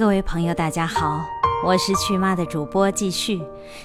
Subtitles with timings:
[0.00, 1.22] 各位朋友，大家好，
[1.62, 3.38] 我是趣妈的主播继续，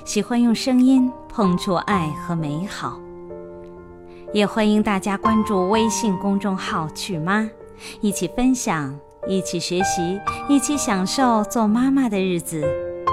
[0.05, 2.97] 喜欢用声音碰触爱和美好，
[4.31, 7.49] 也欢迎大家关注微信公众号“趣妈”，
[7.99, 8.97] 一起分享，
[9.27, 12.61] 一起学习，一起享受做妈妈的日子，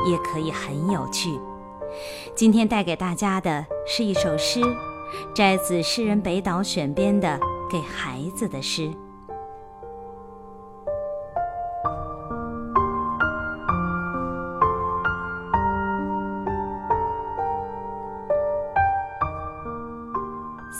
[0.09, 1.37] 也可以很有趣。
[2.37, 4.61] 今天带给大家的是一首诗，
[5.35, 7.37] 摘自诗人北岛选编的
[7.69, 8.83] 《给孩子的诗》。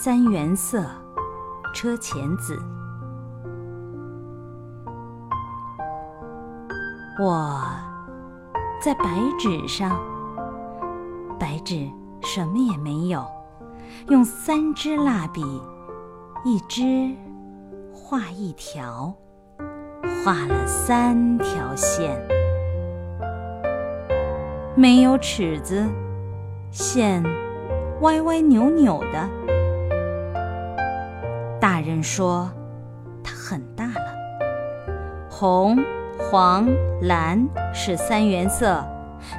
[0.05, 0.83] 三原色，
[1.73, 2.61] 车前子。
[7.17, 7.63] 我
[8.81, 9.05] 在白
[9.39, 9.97] 纸上，
[11.39, 11.89] 白纸
[12.21, 13.25] 什么也没有，
[14.09, 15.41] 用三支蜡笔，
[16.43, 17.15] 一支
[17.93, 19.15] 画一条，
[20.25, 22.21] 画了三条线，
[24.75, 25.81] 没有尺子，
[26.71, 27.23] 线
[28.01, 29.52] 歪歪扭扭的。
[31.63, 32.51] 大人说
[33.23, 34.13] ：“它很大了。
[35.29, 35.77] 红、
[36.19, 36.67] 黄、
[37.03, 37.41] 蓝
[37.73, 38.85] 是三原色，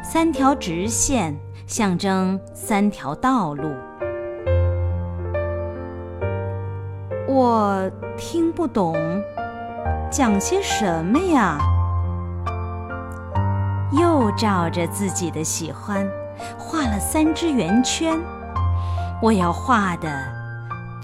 [0.02, 3.74] 三条直线象征三条道路。”
[7.28, 8.96] 我听不懂，
[10.10, 11.58] 讲些什么呀？
[13.92, 16.08] 又照着自己的喜欢
[16.56, 18.18] 画了三只圆圈。
[19.20, 20.08] 我要画的。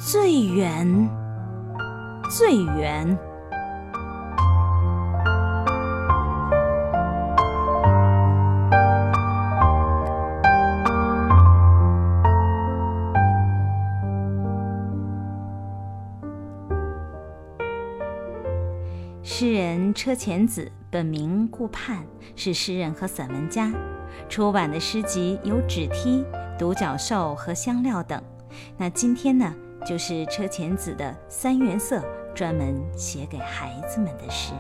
[0.03, 1.11] 最圆，
[2.31, 3.19] 最远。
[19.23, 21.99] 诗人车前子，本名顾盼，
[22.37, 23.73] 是诗人和散文家。
[24.29, 26.25] 出版的诗集有《纸梯》
[26.57, 28.23] 《独角兽》和《香料》等。
[28.77, 29.53] 那今天呢？
[29.87, 32.05] 就是车前子的三原色，
[32.35, 34.53] 专门写给孩子们的诗。